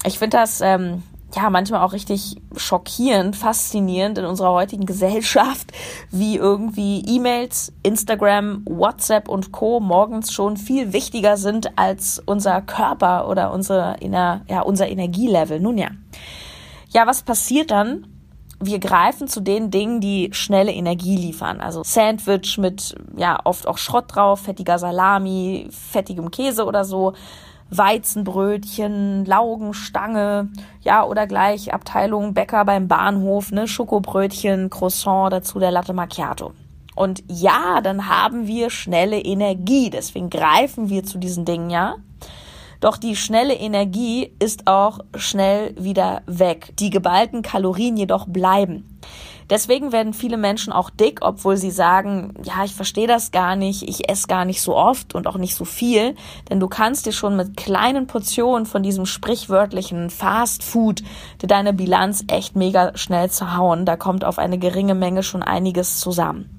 Ich 0.05 0.19
finde 0.19 0.35
das 0.35 0.59
ähm, 0.59 1.03
ja 1.33 1.49
manchmal 1.49 1.83
auch 1.83 1.93
richtig 1.93 2.35
schockierend, 2.57 3.37
faszinierend 3.37 4.17
in 4.17 4.25
unserer 4.25 4.51
heutigen 4.51 4.85
Gesellschaft, 4.85 5.71
wie 6.11 6.35
irgendwie 6.35 7.05
E-Mails, 7.07 7.71
Instagram, 7.81 8.63
WhatsApp 8.65 9.29
und 9.29 9.53
Co. 9.53 9.79
morgens 9.79 10.33
schon 10.33 10.57
viel 10.57 10.91
wichtiger 10.91 11.37
sind 11.37 11.77
als 11.77 12.21
unser 12.25 12.59
Körper 12.59 13.29
oder 13.29 13.53
unsere, 13.53 13.95
ja, 14.01 14.59
unser 14.65 14.89
Energielevel. 14.89 15.61
Nun 15.61 15.77
ja. 15.77 15.91
Ja, 16.89 17.05
was 17.05 17.23
passiert 17.23 17.71
dann? 17.71 18.07
Wir 18.59 18.79
greifen 18.79 19.27
zu 19.27 19.39
den 19.39 19.71
Dingen, 19.71 20.01
die 20.01 20.29
schnelle 20.33 20.73
Energie 20.73 21.15
liefern. 21.15 21.61
Also 21.61 21.83
Sandwich 21.83 22.57
mit, 22.57 22.95
ja, 23.15 23.39
oft 23.45 23.67
auch 23.67 23.77
Schrott 23.77 24.05
drauf, 24.13 24.41
fettiger 24.41 24.77
Salami, 24.77 25.69
fettigem 25.71 26.29
Käse 26.29 26.65
oder 26.65 26.83
so. 26.83 27.13
Weizenbrötchen, 27.69 29.25
Laugenstange, 29.25 30.49
ja, 30.81 31.05
oder 31.05 31.27
gleich 31.27 31.73
Abteilung 31.73 32.33
Bäcker 32.33 32.65
beim 32.65 32.87
Bahnhof, 32.87 33.51
ne, 33.51 33.67
Schokobrötchen, 33.67 34.71
Croissant, 34.71 35.31
dazu 35.31 35.59
der 35.59 35.69
Latte 35.69 35.93
Macchiato. 35.93 36.53
Und 36.95 37.23
ja, 37.27 37.79
dann 37.81 38.09
haben 38.09 38.47
wir 38.47 38.71
schnelle 38.71 39.19
Energie, 39.19 39.89
deswegen 39.91 40.29
greifen 40.29 40.89
wir 40.89 41.03
zu 41.03 41.19
diesen 41.19 41.45
Dingen, 41.45 41.69
ja. 41.69 41.95
Doch 42.79 42.97
die 42.97 43.15
schnelle 43.15 43.55
Energie 43.55 44.33
ist 44.39 44.67
auch 44.67 44.99
schnell 45.15 45.75
wieder 45.77 46.21
weg. 46.25 46.73
Die 46.79 46.89
geballten 46.89 47.41
Kalorien 47.41 47.97
jedoch 47.97 48.25
bleiben. 48.27 48.99
Deswegen 49.49 49.91
werden 49.91 50.13
viele 50.13 50.37
Menschen 50.37 50.71
auch 50.71 50.91
dick, 50.91 51.19
obwohl 51.21 51.57
sie 51.57 51.71
sagen, 51.71 52.35
ja, 52.43 52.63
ich 52.63 52.75
verstehe 52.75 53.07
das 53.07 53.31
gar 53.31 53.55
nicht, 53.55 53.81
ich 53.81 54.07
esse 54.07 54.27
gar 54.27 54.45
nicht 54.45 54.61
so 54.61 54.75
oft 54.75 55.15
und 55.15 55.25
auch 55.25 55.37
nicht 55.37 55.55
so 55.55 55.65
viel, 55.65 56.15
denn 56.49 56.59
du 56.59 56.67
kannst 56.67 57.07
dir 57.07 57.13
schon 57.13 57.35
mit 57.35 57.57
kleinen 57.57 58.05
Portionen 58.05 58.67
von 58.67 58.83
diesem 58.83 59.07
sprichwörtlichen 59.07 60.11
Fast 60.11 60.63
Food 60.63 61.01
deine 61.41 61.73
Bilanz 61.73 62.23
echt 62.27 62.55
mega 62.55 62.95
schnell 62.95 63.31
zerhauen. 63.31 63.85
Da 63.85 63.97
kommt 63.97 64.23
auf 64.23 64.37
eine 64.37 64.59
geringe 64.59 64.93
Menge 64.93 65.23
schon 65.23 65.41
einiges 65.41 65.99
zusammen. 65.99 66.58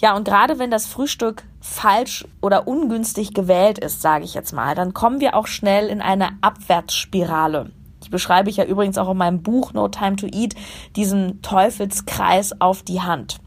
Ja, 0.00 0.16
und 0.16 0.24
gerade 0.24 0.60
wenn 0.60 0.70
das 0.70 0.86
Frühstück 0.86 1.42
falsch 1.60 2.24
oder 2.40 2.68
ungünstig 2.68 3.34
gewählt 3.34 3.78
ist, 3.78 4.00
sage 4.00 4.24
ich 4.24 4.32
jetzt 4.32 4.52
mal, 4.52 4.76
dann 4.76 4.94
kommen 4.94 5.20
wir 5.20 5.34
auch 5.34 5.48
schnell 5.48 5.88
in 5.88 6.00
eine 6.00 6.30
Abwärtsspirale. 6.40 7.72
Die 8.04 8.10
beschreibe 8.10 8.48
ich 8.48 8.58
ja 8.58 8.64
übrigens 8.64 8.96
auch 8.96 9.10
in 9.10 9.16
meinem 9.16 9.42
Buch 9.42 9.72
No 9.72 9.88
Time 9.88 10.14
to 10.14 10.26
Eat, 10.26 10.54
diesen 10.94 11.42
Teufelskreis 11.42 12.60
auf 12.60 12.84
die 12.84 13.00
Hand. 13.00 13.38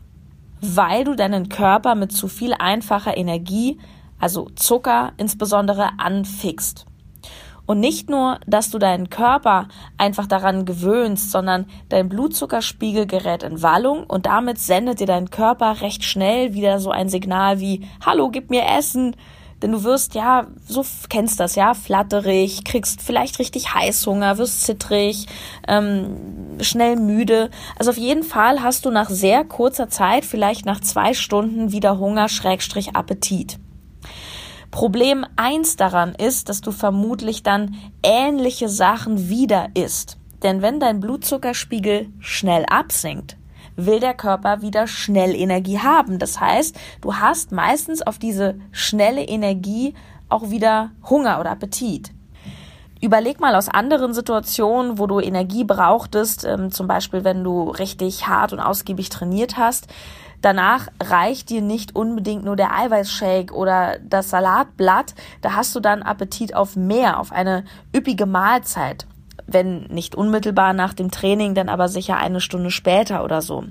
Weil 0.60 1.06
du 1.06 1.16
deinen 1.16 1.48
Körper 1.48 1.96
mit 1.96 2.12
zu 2.12 2.28
viel 2.28 2.54
einfacher 2.54 3.16
Energie, 3.16 3.80
also 4.20 4.50
Zucker 4.56 5.14
insbesondere, 5.16 5.92
anfixt. 6.00 6.86
Und 7.66 7.80
nicht 7.80 8.10
nur, 8.10 8.40
dass 8.48 8.70
du 8.70 8.80
deinen 8.80 9.10
Körper 9.10 9.68
einfach 9.98 10.28
daran 10.28 10.66
gewöhnst, 10.66 11.32
sondern 11.32 11.66
dein 11.90 12.10
Blutzuckerspiegel 12.10 13.06
gerät 13.06 13.44
in 13.44 13.62
Wallung 13.62 14.04
und 14.06 14.26
damit 14.26 14.60
sendet 14.60 15.00
dir 15.00 15.08
dein 15.08 15.30
Körper 15.30 15.82
recht 15.82 16.04
schnell 16.04 16.54
wieder 16.54 16.80
so 16.80 16.92
ein 16.92 17.10
Signal 17.10 17.60
wie, 17.60 17.88
hallo, 18.06 18.30
gib 18.30 18.50
mir 18.50 18.64
Essen. 18.66 19.16
Denn 19.62 19.74
du 19.74 19.84
wirst 19.84 20.16
ja, 20.16 20.48
so 20.68 20.84
kennst 21.10 21.40
das 21.40 21.56
ja, 21.56 21.76
flatterig, 21.76 22.64
kriegst 22.64 23.02
vielleicht 23.02 23.38
richtig 23.38 23.76
Heißhunger, 23.76 24.40
wirst 24.40 24.64
zittrig, 24.64 25.28
ähm, 25.68 26.58
schnell 26.62 26.96
müde. 26.96 27.52
Also 27.78 27.92
auf 27.92 27.98
jeden 27.98 28.24
Fall 28.24 28.64
hast 28.64 28.86
du 28.86 28.90
nach 28.90 29.10
sehr 29.10 29.46
kurzer 29.46 29.88
Zeit, 29.88 30.26
vielleicht 30.26 30.66
nach 30.66 30.80
zwei 30.80 31.14
Stunden, 31.14 31.72
wieder 31.72 32.00
Hunger, 32.00 32.28
Schrägstrich 32.28 32.96
Appetit. 32.96 33.60
Problem 34.72 35.26
eins 35.36 35.76
daran 35.76 36.16
ist, 36.16 36.50
dass 36.50 36.62
du 36.62 36.72
vermutlich 36.72 37.44
dann 37.44 37.76
ähnliche 38.04 38.70
Sachen 38.70 39.30
wieder 39.30 39.68
isst. 39.74 40.18
Denn 40.44 40.62
wenn 40.62 40.80
dein 40.80 41.00
Blutzuckerspiegel 41.02 42.10
schnell 42.20 42.66
absinkt, 42.66 43.38
will 43.76 44.00
der 44.00 44.14
Körper 44.14 44.62
wieder 44.62 44.88
schnell 44.88 45.36
Energie 45.36 45.80
haben. 45.80 46.20
Das 46.20 46.40
heißt, 46.40 46.76
du 47.02 47.16
hast 47.16 47.52
meistens 47.52 48.02
auf 48.02 48.18
diese 48.18 48.56
schnelle 48.72 49.24
Energie 49.24 49.94
auch 50.30 50.50
wieder 50.50 50.92
Hunger 51.10 51.40
oder 51.40 51.52
Appetit. 51.52 52.12
Überleg 53.02 53.40
mal 53.40 53.56
aus 53.56 53.68
anderen 53.68 54.14
Situationen, 54.14 55.00
wo 55.00 55.08
du 55.08 55.20
Energie 55.20 55.64
brauchtest, 55.64 56.46
ähm, 56.46 56.72
zum 56.72 56.88
Beispiel 56.88 57.24
wenn 57.24 57.44
du 57.44 57.70
richtig 57.70 58.28
hart 58.28 58.54
und 58.54 58.60
ausgiebig 58.60 59.10
trainiert 59.10 59.58
hast, 59.58 59.88
Danach 60.42 60.88
reicht 61.02 61.50
dir 61.50 61.62
nicht 61.62 61.96
unbedingt 61.96 62.44
nur 62.44 62.56
der 62.56 62.76
Eiweißshake 62.76 63.54
oder 63.54 63.98
das 64.00 64.30
Salatblatt. 64.30 65.14
Da 65.42 65.54
hast 65.54 65.76
du 65.76 65.80
dann 65.80 66.02
Appetit 66.02 66.56
auf 66.56 66.76
mehr, 66.76 67.20
auf 67.20 67.32
eine 67.32 67.64
üppige 67.96 68.26
Mahlzeit. 68.26 69.06
Wenn 69.46 69.84
nicht 69.84 70.16
unmittelbar 70.16 70.74
nach 70.74 70.94
dem 70.94 71.12
Training, 71.12 71.54
dann 71.54 71.70
aber 71.70 71.90
sicher 71.90 72.18
eine 72.18 72.42
Stunde 72.42 72.72
später 72.72 73.24
oder 73.24 73.42
so. 73.42 73.66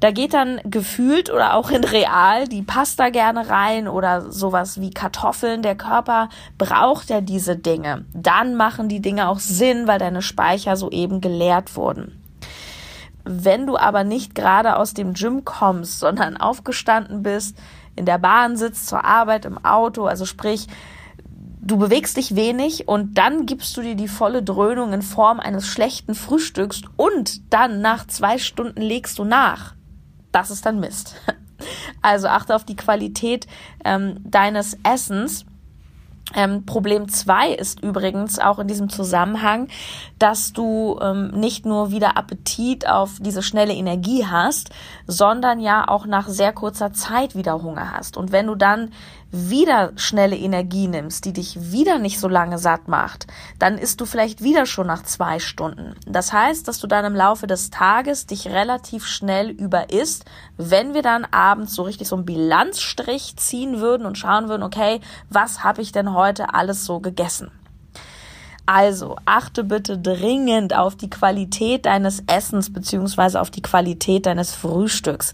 Da 0.00 0.10
geht 0.10 0.34
dann 0.34 0.60
gefühlt 0.64 1.30
oder 1.30 1.54
auch 1.54 1.70
in 1.70 1.84
real 1.84 2.48
die 2.48 2.62
Pasta 2.62 3.10
gerne 3.10 3.48
rein 3.48 3.86
oder 3.86 4.32
sowas 4.32 4.80
wie 4.80 4.90
Kartoffeln. 4.90 5.62
Der 5.62 5.76
Körper 5.76 6.28
braucht 6.58 7.08
ja 7.08 7.20
diese 7.20 7.56
Dinge. 7.56 8.04
Dann 8.12 8.56
machen 8.56 8.88
die 8.88 9.00
Dinge 9.00 9.28
auch 9.28 9.38
Sinn, 9.38 9.86
weil 9.86 10.00
deine 10.00 10.20
Speicher 10.20 10.74
soeben 10.74 11.20
geleert 11.20 11.76
wurden. 11.76 12.21
Wenn 13.24 13.66
du 13.66 13.76
aber 13.76 14.04
nicht 14.04 14.34
gerade 14.34 14.76
aus 14.76 14.94
dem 14.94 15.14
Gym 15.14 15.44
kommst, 15.44 16.00
sondern 16.00 16.36
aufgestanden 16.36 17.22
bist, 17.22 17.56
in 17.94 18.06
der 18.06 18.18
Bahn 18.18 18.56
sitzt, 18.56 18.88
zur 18.88 19.04
Arbeit, 19.04 19.44
im 19.44 19.64
Auto, 19.64 20.06
also 20.06 20.24
sprich, 20.24 20.66
du 21.60 21.76
bewegst 21.76 22.16
dich 22.16 22.34
wenig 22.34 22.88
und 22.88 23.16
dann 23.18 23.46
gibst 23.46 23.76
du 23.76 23.82
dir 23.82 23.94
die 23.94 24.08
volle 24.08 24.42
Dröhnung 24.42 24.92
in 24.92 25.02
Form 25.02 25.40
eines 25.40 25.66
schlechten 25.66 26.14
Frühstücks 26.14 26.82
und 26.96 27.52
dann 27.52 27.80
nach 27.80 28.06
zwei 28.06 28.38
Stunden 28.38 28.80
legst 28.80 29.18
du 29.18 29.24
nach. 29.24 29.74
Das 30.32 30.50
ist 30.50 30.66
dann 30.66 30.80
Mist. 30.80 31.14
Also 32.04 32.26
achte 32.26 32.56
auf 32.56 32.64
die 32.64 32.74
Qualität 32.74 33.46
ähm, 33.84 34.16
deines 34.24 34.76
Essens 34.82 35.46
ähm, 36.34 36.64
Problem 36.64 37.08
zwei 37.08 37.50
ist 37.50 37.82
übrigens 37.82 38.38
auch 38.38 38.58
in 38.58 38.68
diesem 38.68 38.88
Zusammenhang, 38.88 39.68
dass 40.18 40.52
du 40.52 40.98
ähm, 41.02 41.28
nicht 41.32 41.66
nur 41.66 41.90
wieder 41.90 42.16
Appetit 42.16 42.88
auf 42.88 43.18
diese 43.20 43.42
schnelle 43.42 43.74
Energie 43.74 44.24
hast, 44.26 44.70
sondern 45.06 45.60
ja 45.60 45.86
auch 45.86 46.06
nach 46.06 46.28
sehr 46.28 46.52
kurzer 46.52 46.92
Zeit 46.92 47.36
wieder 47.36 47.62
Hunger 47.62 47.92
hast. 47.92 48.16
Und 48.16 48.32
wenn 48.32 48.46
du 48.46 48.54
dann 48.54 48.90
wieder 49.32 49.92
schnelle 49.96 50.36
Energie 50.36 50.88
nimmst, 50.88 51.24
die 51.24 51.32
dich 51.32 51.72
wieder 51.72 51.98
nicht 51.98 52.20
so 52.20 52.28
lange 52.28 52.58
satt 52.58 52.86
macht, 52.86 53.26
dann 53.58 53.78
isst 53.78 54.00
du 54.00 54.04
vielleicht 54.06 54.42
wieder 54.42 54.66
schon 54.66 54.86
nach 54.86 55.02
zwei 55.04 55.38
Stunden. 55.38 55.94
Das 56.06 56.34
heißt, 56.34 56.68
dass 56.68 56.78
du 56.78 56.86
dann 56.86 57.06
im 57.06 57.16
Laufe 57.16 57.46
des 57.46 57.70
Tages 57.70 58.26
dich 58.26 58.48
relativ 58.48 59.06
schnell 59.06 59.48
über 59.48 59.90
wenn 60.58 60.92
wir 60.92 61.02
dann 61.02 61.24
abends 61.24 61.74
so 61.74 61.82
richtig 61.82 62.08
so 62.08 62.16
einen 62.16 62.26
Bilanzstrich 62.26 63.36
ziehen 63.36 63.80
würden 63.80 64.06
und 64.06 64.18
schauen 64.18 64.48
würden, 64.48 64.62
okay, 64.62 65.00
was 65.30 65.64
habe 65.64 65.80
ich 65.80 65.92
denn 65.92 66.12
heute 66.12 66.52
alles 66.52 66.84
so 66.84 67.00
gegessen? 67.00 67.50
Also 68.66 69.16
achte 69.24 69.64
bitte 69.64 69.98
dringend 69.98 70.76
auf 70.76 70.94
die 70.94 71.10
Qualität 71.10 71.86
deines 71.86 72.22
Essens 72.26 72.72
beziehungsweise 72.72 73.40
auf 73.40 73.50
die 73.50 73.62
Qualität 73.62 74.26
deines 74.26 74.54
Frühstücks. 74.54 75.32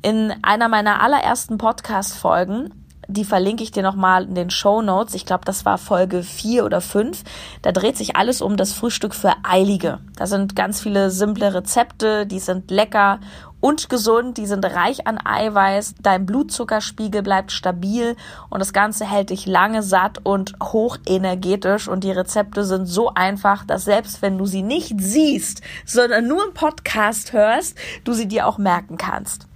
In 0.00 0.34
einer 0.42 0.68
meiner 0.68 1.00
allerersten 1.00 1.58
Podcast-Folgen 1.58 2.81
die 3.12 3.24
verlinke 3.24 3.62
ich 3.62 3.70
dir 3.70 3.82
nochmal 3.82 4.24
in 4.24 4.34
den 4.34 4.50
Show 4.50 4.82
Notes. 4.82 5.14
Ich 5.14 5.26
glaube, 5.26 5.44
das 5.44 5.64
war 5.64 5.78
Folge 5.78 6.22
4 6.22 6.64
oder 6.64 6.80
5. 6.80 7.22
Da 7.62 7.72
dreht 7.72 7.96
sich 7.96 8.16
alles 8.16 8.42
um 8.42 8.56
das 8.56 8.72
Frühstück 8.72 9.14
für 9.14 9.34
Eilige. 9.42 10.00
Da 10.16 10.26
sind 10.26 10.56
ganz 10.56 10.80
viele 10.80 11.10
simple 11.10 11.54
Rezepte, 11.54 12.26
die 12.26 12.40
sind 12.40 12.70
lecker 12.70 13.20
und 13.62 13.88
gesund, 13.88 14.38
die 14.38 14.46
sind 14.46 14.64
reich 14.64 15.06
an 15.06 15.20
Eiweiß, 15.24 15.94
dein 16.02 16.26
Blutzuckerspiegel 16.26 17.22
bleibt 17.22 17.52
stabil 17.52 18.16
und 18.50 18.58
das 18.58 18.72
Ganze 18.72 19.08
hält 19.08 19.30
dich 19.30 19.46
lange 19.46 19.84
satt 19.84 20.18
und 20.24 20.54
hochenergetisch 20.60 21.86
und 21.86 22.02
die 22.02 22.10
Rezepte 22.10 22.64
sind 22.64 22.86
so 22.86 23.14
einfach, 23.14 23.64
dass 23.64 23.84
selbst 23.84 24.20
wenn 24.20 24.36
du 24.36 24.46
sie 24.46 24.62
nicht 24.62 25.00
siehst, 25.00 25.62
sondern 25.86 26.26
nur 26.26 26.44
im 26.44 26.54
Podcast 26.54 27.32
hörst, 27.32 27.78
du 28.02 28.12
sie 28.12 28.26
dir 28.26 28.48
auch 28.48 28.58
merken 28.58 28.98
kannst. 28.98 29.46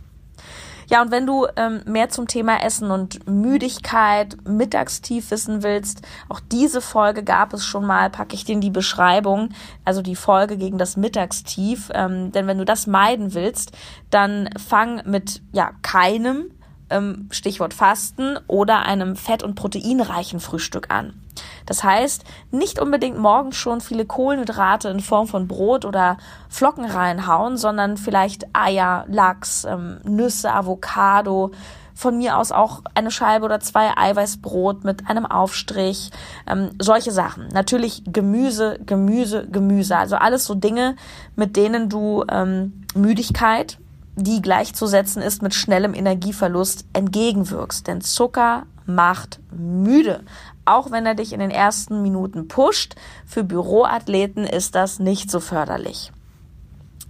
Ja, 0.89 1.03
und 1.03 1.11
wenn 1.11 1.27
du 1.27 1.47
ähm, 1.57 1.83
mehr 1.85 2.11
zum 2.11 2.29
Thema 2.29 2.63
Essen 2.63 2.91
und 2.91 3.27
Müdigkeit, 3.29 4.37
Mittagstief 4.47 5.31
wissen 5.31 5.63
willst, 5.63 6.03
auch 6.29 6.41
diese 6.41 6.81
Folge 6.81 7.25
gab 7.25 7.53
es 7.53 7.65
schon 7.65 7.85
mal, 7.85 8.09
packe 8.09 8.35
ich 8.35 8.45
dir 8.45 8.53
in 8.53 8.61
die 8.61 8.71
Beschreibung, 8.71 9.51
also 9.85 10.01
die 10.01 10.17
Folge 10.17 10.57
gegen 10.57 10.79
das 10.79 10.97
Mittagstief. 10.97 11.91
Ähm, 11.93 12.31
denn 12.31 12.47
wenn 12.47 12.59
du 12.59 12.65
das 12.65 12.87
meiden 12.87 13.35
willst, 13.35 13.73
dann 14.11 14.49
fang 14.57 15.03
mit 15.07 15.43
ja 15.53 15.73
keinem 15.83 16.53
ähm, 16.91 17.29
Stichwort 17.31 17.75
Fasten 17.75 18.39
oder 18.47 18.87
einem 18.87 19.17
fett- 19.17 19.43
und 19.43 19.57
proteinreichen 19.57 20.39
Frühstück 20.39 20.91
an. 20.91 21.21
Das 21.67 21.85
heißt, 21.85 22.25
nicht 22.51 22.79
unbedingt 22.79 23.19
morgens 23.19 23.57
schon 23.57 23.81
viele 23.81 24.05
Kohlenhydrate 24.07 24.89
in 24.89 25.01
Form 25.01 25.27
von 25.27 25.49
Brot 25.49 25.85
oder 25.85 26.17
Flocken 26.49 26.85
reinhauen, 26.85 27.57
sondern 27.57 27.97
vielleicht 27.97 28.47
Eier, 28.53 29.05
Lachs, 29.09 29.65
ähm, 29.65 29.99
Nüsse, 30.05 30.53
Avocado, 30.53 31.53
von 31.95 32.19
mir 32.19 32.37
aus 32.37 32.53
auch 32.53 32.83
eine 32.95 33.11
Scheibe 33.11 33.47
oder 33.47 33.59
zwei 33.61 33.97
Eiweißbrot 33.97 34.85
mit 34.85 35.09
einem 35.09 35.25
Aufstrich, 35.25 36.11
ähm, 36.47 36.71
solche 36.79 37.11
Sachen. 37.11 37.49
Natürlich 37.49 38.03
Gemüse, 38.07 38.79
Gemüse, 38.85 39.49
Gemüse. 39.51 39.97
Also 39.97 40.17
alles 40.17 40.45
so 40.45 40.55
Dinge, 40.55 40.97
mit 41.37 41.57
denen 41.57 41.89
du 41.89 42.23
ähm, 42.29 42.85
Müdigkeit 42.95 43.79
die 44.17 44.41
gleichzusetzen 44.41 45.23
ist 45.23 45.43
mit 45.43 45.55
schnellem 45.55 45.95
Energieverlust, 45.95 46.87
entgegenwirkst. 46.95 47.87
Denn 47.87 48.01
Zucker 48.01 48.65
macht 48.87 49.41
müde. 49.51 50.25
Auch 50.65 50.91
wenn 50.91 51.07
er 51.07 51.15
dich 51.15 51.33
in 51.33 51.41
den 51.41 51.51
ersten 51.51 52.03
Minuten 52.03 52.49
pusht, 52.49 52.95
für 53.25 53.45
Büroathleten 53.45 54.45
ist 54.45 54.75
das 54.75 54.99
nicht 54.99 55.31
so 55.31 55.41
förderlich. 55.41 56.13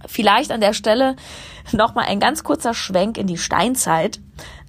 Vielleicht 0.05 0.51
an 0.51 0.61
der 0.61 0.73
Stelle 0.73 1.15
nochmal 1.71 2.05
ein 2.07 2.19
ganz 2.19 2.43
kurzer 2.43 2.73
Schwenk 2.73 3.17
in 3.17 3.27
die 3.27 3.37
Steinzeit. 3.37 4.19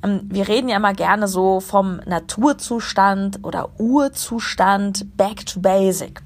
Ähm, 0.03 0.23
wir 0.25 0.49
reden 0.49 0.69
ja 0.69 0.77
immer 0.77 0.95
gerne 0.95 1.29
so 1.29 1.61
vom 1.61 2.01
Naturzustand 2.07 3.41
oder 3.45 3.79
Urzustand, 3.79 5.17
back 5.17 5.45
to 5.45 5.61
basic. 5.61 6.23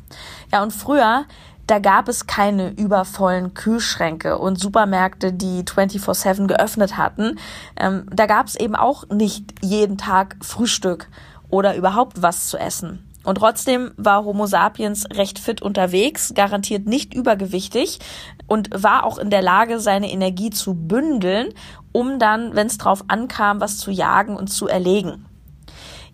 Ja, 0.53 0.63
und 0.63 0.73
früher, 0.73 1.25
da 1.67 1.79
gab 1.79 2.09
es 2.09 2.27
keine 2.27 2.71
übervollen 2.71 3.55
Kühlschränke 3.55 4.39
und 4.39 4.59
Supermärkte, 4.59 5.33
die 5.33 5.63
24-7 5.63 6.47
geöffnet 6.47 6.97
hatten. 6.97 7.39
Ähm, 7.77 8.07
da 8.11 8.27
gab 8.27 8.47
es 8.47 8.57
eben 8.57 8.75
auch 8.75 9.09
nicht 9.09 9.55
jeden 9.63 9.97
Tag 9.97 10.37
Frühstück 10.43 11.09
oder 11.49 11.77
überhaupt 11.77 12.23
was 12.23 12.49
zu 12.49 12.59
essen. 12.59 13.09
Und 13.25 13.37
trotzdem 13.37 13.93
war 13.97 14.25
Homo 14.25 14.47
sapiens 14.47 15.07
recht 15.13 15.39
fit 15.39 15.63
unterwegs, 15.63 16.33
garantiert 16.35 16.87
nicht 16.87 17.15
übergewichtig 17.15 18.01
und 18.49 18.71
war 18.73 19.05
auch 19.05 19.19
in 19.19 19.31
der 19.31 19.43
Lage, 19.43 19.79
seine 19.79 20.11
Energie 20.11 20.51
zu 20.51 20.75
bündeln, 20.75 21.55
um 21.93 22.19
dann, 22.19 22.57
wenn 22.57 22.67
es 22.67 22.79
drauf 22.79 23.05
ankam, 23.09 23.61
was 23.61 23.79
zu 23.79 23.91
jagen 23.93 24.37
und 24.37 24.49
zu 24.49 24.67
erlegen. 24.67 25.27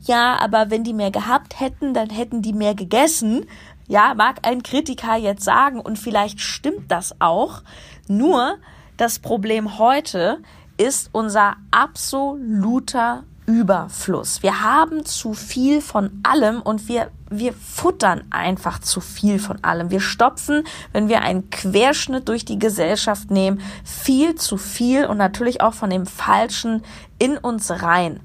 Ja, 0.01 0.39
aber 0.41 0.71
wenn 0.71 0.85
die 0.85 0.93
mehr 0.93 1.11
gehabt 1.11 1.59
hätten, 1.59 1.95
dann 1.95 2.11
hätten 2.11 2.43
die 2.43 2.53
mehr 2.53 2.75
gegessen. 2.75 3.47
Ja, 3.89 4.13
mag 4.15 4.47
ein 4.47 4.63
Kritiker 4.63 5.17
jetzt 5.17 5.45
sagen 5.45 5.81
und 5.81 5.99
vielleicht 5.99 6.41
stimmt 6.41 6.91
das 6.91 7.17
auch. 7.21 7.63
Nur 8.07 8.59
das 8.99 9.19
Problem 9.19 9.79
heute 9.79 10.43
ist 10.77 11.09
unser 11.13 11.57
absoluter 11.71 13.25
Überfluss. 13.47 14.43
Wir 14.43 14.63
haben 14.63 15.07
zu 15.07 15.33
viel 15.33 15.81
von 15.81 16.21
allem 16.23 16.61
und 16.61 16.87
wir, 16.87 17.11
wir 17.31 17.55
futtern 17.55 18.25
einfach 18.29 18.79
zu 18.79 19.01
viel 19.01 19.39
von 19.39 19.65
allem. 19.65 19.91
Wir 19.91 20.01
stopfen, 20.01 20.65
wenn 20.93 21.09
wir 21.09 21.23
einen 21.23 21.49
Querschnitt 21.49 22.29
durch 22.29 22.45
die 22.45 22.59
Gesellschaft 22.59 23.31
nehmen, 23.31 23.63
viel 23.85 24.35
zu 24.35 24.59
viel 24.59 25.07
und 25.07 25.17
natürlich 25.17 25.63
auch 25.63 25.73
von 25.73 25.89
dem 25.89 26.05
Falschen 26.05 26.83
in 27.19 27.39
uns 27.39 27.71
rein 27.71 28.21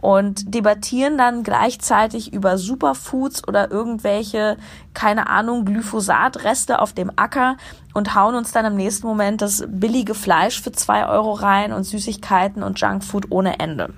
und 0.00 0.54
debattieren 0.54 1.18
dann 1.18 1.42
gleichzeitig 1.42 2.32
über 2.32 2.56
Superfoods 2.58 3.46
oder 3.46 3.70
irgendwelche, 3.70 4.56
keine 4.94 5.28
Ahnung, 5.28 5.64
Glyphosatreste 5.64 6.80
auf 6.80 6.92
dem 6.92 7.10
Acker 7.16 7.56
und 7.94 8.14
hauen 8.14 8.34
uns 8.34 8.52
dann 8.52 8.64
im 8.64 8.76
nächsten 8.76 9.06
Moment 9.06 9.42
das 9.42 9.64
billige 9.68 10.14
Fleisch 10.14 10.62
für 10.62 10.72
zwei 10.72 11.06
Euro 11.06 11.32
rein 11.32 11.72
und 11.72 11.84
Süßigkeiten 11.84 12.62
und 12.62 12.80
Junkfood 12.80 13.26
ohne 13.30 13.58
Ende. 13.58 13.92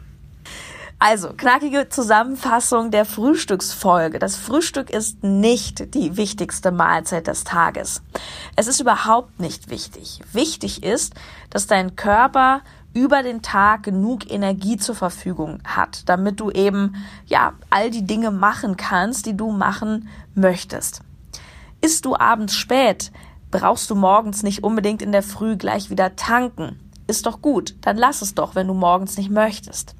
Also, 1.02 1.30
knackige 1.34 1.88
Zusammenfassung 1.88 2.90
der 2.90 3.06
Frühstücksfolge. 3.06 4.18
Das 4.18 4.36
Frühstück 4.36 4.90
ist 4.90 5.24
nicht 5.24 5.94
die 5.94 6.18
wichtigste 6.18 6.70
Mahlzeit 6.72 7.26
des 7.26 7.44
Tages. 7.44 8.02
Es 8.54 8.66
ist 8.66 8.80
überhaupt 8.80 9.40
nicht 9.40 9.70
wichtig. 9.70 10.20
Wichtig 10.34 10.82
ist, 10.82 11.14
dass 11.48 11.66
dein 11.66 11.96
Körper 11.96 12.60
über 12.92 13.22
den 13.22 13.40
Tag 13.40 13.84
genug 13.84 14.30
Energie 14.30 14.76
zur 14.76 14.94
Verfügung 14.94 15.62
hat, 15.64 16.06
damit 16.06 16.38
du 16.38 16.50
eben, 16.50 16.96
ja, 17.24 17.54
all 17.70 17.90
die 17.90 18.04
Dinge 18.04 18.30
machen 18.30 18.76
kannst, 18.76 19.24
die 19.24 19.34
du 19.34 19.52
machen 19.52 20.06
möchtest. 20.34 21.00
Isst 21.80 22.04
du 22.04 22.14
abends 22.14 22.54
spät, 22.54 23.10
brauchst 23.50 23.88
du 23.88 23.94
morgens 23.94 24.42
nicht 24.42 24.62
unbedingt 24.62 25.00
in 25.00 25.12
der 25.12 25.22
Früh 25.22 25.56
gleich 25.56 25.88
wieder 25.88 26.14
tanken. 26.16 26.78
Ist 27.10 27.26
doch 27.26 27.42
gut, 27.42 27.74
dann 27.80 27.96
lass 27.96 28.22
es 28.22 28.36
doch, 28.36 28.54
wenn 28.54 28.68
du 28.68 28.72
morgens 28.72 29.18
nicht 29.18 29.30
möchtest. 29.30 29.96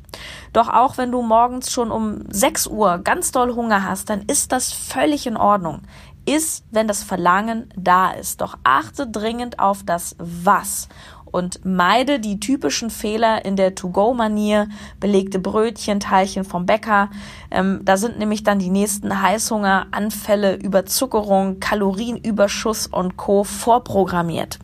Doch 0.52 0.68
auch 0.68 0.96
wenn 0.96 1.10
du 1.10 1.22
morgens 1.22 1.72
schon 1.72 1.90
um 1.90 2.20
6 2.28 2.68
Uhr 2.68 2.98
ganz 2.98 3.32
doll 3.32 3.52
Hunger 3.56 3.84
hast, 3.84 4.10
dann 4.10 4.22
ist 4.28 4.52
das 4.52 4.72
völlig 4.72 5.26
in 5.26 5.36
Ordnung. 5.36 5.80
Ist, 6.24 6.64
wenn 6.70 6.86
das 6.86 7.02
Verlangen 7.02 7.68
da 7.76 8.12
ist. 8.12 8.40
Doch 8.40 8.58
achte 8.62 9.08
dringend 9.08 9.58
auf 9.58 9.82
das 9.84 10.14
Was 10.20 10.88
und 11.24 11.64
meide 11.64 12.20
die 12.20 12.38
typischen 12.38 12.90
Fehler 12.90 13.44
in 13.44 13.56
der 13.56 13.74
To-Go-Manier, 13.74 14.68
belegte 15.00 15.40
Brötchen, 15.40 15.98
Teilchen 15.98 16.44
vom 16.44 16.64
Bäcker. 16.64 17.10
Ähm, 17.50 17.80
da 17.82 17.96
sind 17.96 18.20
nämlich 18.20 18.44
dann 18.44 18.60
die 18.60 18.70
nächsten 18.70 19.20
Heißhungeranfälle, 19.20 20.54
Überzuckerung, 20.54 21.58
Kalorienüberschuss 21.58 22.86
und 22.86 23.16
Co. 23.16 23.42
vorprogrammiert. 23.42 24.60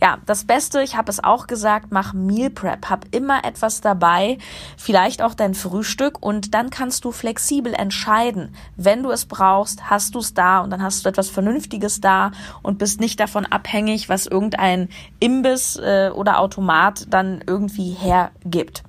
Ja, 0.00 0.18
das 0.26 0.44
Beste, 0.44 0.80
ich 0.82 0.96
habe 0.96 1.10
es 1.10 1.22
auch 1.22 1.48
gesagt, 1.48 1.88
mach 1.90 2.12
Meal 2.12 2.50
Prep, 2.50 2.88
hab 2.88 3.06
immer 3.10 3.44
etwas 3.44 3.80
dabei, 3.80 4.38
vielleicht 4.76 5.22
auch 5.22 5.34
dein 5.34 5.54
Frühstück 5.54 6.22
und 6.22 6.54
dann 6.54 6.70
kannst 6.70 7.04
du 7.04 7.10
flexibel 7.10 7.74
entscheiden. 7.74 8.54
Wenn 8.76 9.02
du 9.02 9.10
es 9.10 9.24
brauchst, 9.24 9.90
hast 9.90 10.14
du 10.14 10.20
es 10.20 10.34
da 10.34 10.60
und 10.60 10.70
dann 10.70 10.82
hast 10.82 11.04
du 11.04 11.08
etwas 11.08 11.30
Vernünftiges 11.30 12.00
da 12.00 12.30
und 12.62 12.78
bist 12.78 13.00
nicht 13.00 13.18
davon 13.18 13.44
abhängig, 13.44 14.08
was 14.08 14.26
irgendein 14.26 14.88
Imbiss 15.18 15.76
äh, 15.76 16.10
oder 16.14 16.38
Automat 16.38 17.06
dann 17.10 17.42
irgendwie 17.44 17.90
hergibt. 17.90 18.84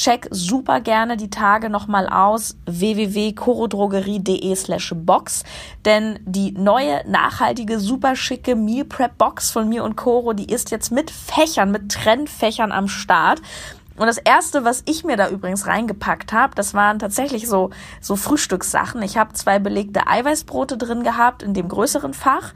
Check 0.00 0.28
super 0.30 0.80
gerne 0.80 1.18
die 1.18 1.28
Tage 1.28 1.68
nochmal 1.68 2.08
aus 2.08 2.56
www.corodrogerie.de 2.64 4.54
slash 4.56 4.94
box, 4.96 5.44
denn 5.84 6.18
die 6.24 6.52
neue, 6.52 7.06
nachhaltige, 7.06 7.78
super 7.78 8.16
schicke 8.16 8.56
Meal 8.56 8.86
Prep 8.86 9.18
Box 9.18 9.50
von 9.50 9.68
mir 9.68 9.84
und 9.84 9.96
Coro, 9.96 10.32
die 10.32 10.50
ist 10.50 10.70
jetzt 10.70 10.90
mit 10.90 11.10
Fächern, 11.10 11.70
mit 11.70 11.92
Trendfächern 11.92 12.72
am 12.72 12.88
Start. 12.88 13.42
Und 13.98 14.06
das 14.06 14.16
erste, 14.16 14.64
was 14.64 14.82
ich 14.86 15.04
mir 15.04 15.18
da 15.18 15.28
übrigens 15.28 15.66
reingepackt 15.66 16.32
habe, 16.32 16.54
das 16.54 16.72
waren 16.72 16.98
tatsächlich 16.98 17.46
so, 17.46 17.68
so 18.00 18.16
Frühstückssachen. 18.16 19.02
Ich 19.02 19.18
habe 19.18 19.34
zwei 19.34 19.58
belegte 19.58 20.06
Eiweißbrote 20.06 20.78
drin 20.78 21.02
gehabt 21.02 21.42
in 21.42 21.52
dem 21.52 21.68
größeren 21.68 22.14
Fach. 22.14 22.54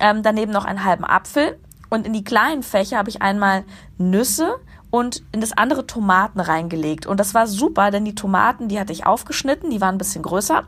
Ähm, 0.00 0.22
daneben 0.22 0.52
noch 0.52 0.64
einen 0.64 0.84
halben 0.84 1.04
Apfel. 1.04 1.58
Und 1.90 2.06
in 2.06 2.14
die 2.14 2.24
kleinen 2.24 2.62
Fächer 2.62 2.96
habe 2.96 3.10
ich 3.10 3.20
einmal 3.20 3.64
Nüsse, 3.98 4.54
und 4.92 5.22
in 5.32 5.40
das 5.40 5.56
andere 5.56 5.86
Tomaten 5.86 6.38
reingelegt. 6.38 7.06
Und 7.06 7.18
das 7.18 7.32
war 7.32 7.46
super, 7.46 7.90
denn 7.90 8.04
die 8.04 8.14
Tomaten, 8.14 8.68
die 8.68 8.78
hatte 8.78 8.92
ich 8.92 9.06
aufgeschnitten, 9.06 9.70
die 9.70 9.80
waren 9.80 9.94
ein 9.94 9.98
bisschen 9.98 10.22
größer. 10.22 10.64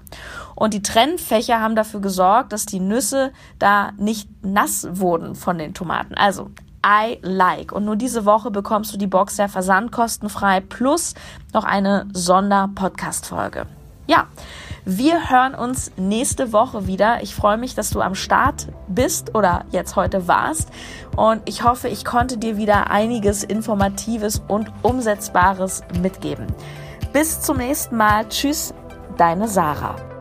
Und 0.55 0.73
die 0.73 0.81
Trennfächer 0.81 1.61
haben 1.61 1.77
dafür 1.77 2.01
gesorgt, 2.01 2.55
dass 2.55 2.65
die 2.65 2.81
Nüsse 2.81 3.33
da 3.59 3.93
nicht 3.99 4.29
nass 4.43 4.89
wurden 4.91 5.35
von 5.35 5.59
den 5.59 5.75
Tomaten. 5.75 6.15
Also 6.15 6.51
I 6.85 7.19
like. 7.21 7.71
Und 7.71 7.85
nur 7.85 7.97
diese 7.97 8.25
Woche 8.25 8.51
bekommst 8.51 8.95
du 8.95 8.97
die 8.97 9.07
Box 9.07 9.37
der 9.37 9.51
versandkostenfrei 9.51 10.61
plus 10.61 11.15
noch 11.53 11.65
eine 11.65 12.09
Sonder-Podcast-Folge. 12.15 13.67
Ja, 14.07 14.27
wir 14.85 15.31
hören 15.31 15.55
uns 15.55 15.93
nächste 15.97 16.53
Woche 16.53 16.87
wieder. 16.87 17.23
Ich 17.23 17.35
freue 17.35 17.57
mich, 17.57 17.75
dass 17.75 17.91
du 17.91 18.03
am 18.03 18.15
Start 18.15 18.69
bist 18.87 19.35
oder 19.35 19.65
jetzt 19.71 19.97
heute 19.97 20.29
warst. 20.29 20.69
Und 21.17 21.43
ich 21.47 21.65
hoffe, 21.65 21.89
ich 21.89 22.05
konnte 22.05 22.37
dir 22.37 22.57
wieder 22.57 22.91
einiges 22.91 23.45
Informatives 23.45 24.43
und 24.47 24.71
Umsetzbares 24.83 25.83
mitgeben. 26.03 26.47
Bis 27.13 27.41
zum 27.41 27.57
nächsten 27.57 27.97
Mal. 27.97 28.29
Tschüss, 28.29 28.75
deine 29.17 29.49
Sarah. 29.49 30.14